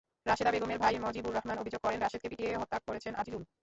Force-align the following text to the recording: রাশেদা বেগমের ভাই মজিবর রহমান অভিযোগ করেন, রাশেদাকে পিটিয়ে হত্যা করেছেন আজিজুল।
রাশেদা 0.25 0.51
বেগমের 0.53 0.79
ভাই 0.83 0.95
মজিবর 1.05 1.35
রহমান 1.35 1.57
অভিযোগ 1.57 1.79
করেন, 1.83 1.99
রাশেদাকে 1.99 2.29
পিটিয়ে 2.31 2.59
হত্যা 2.61 2.77
করেছেন 2.87 3.13
আজিজুল। 3.15 3.43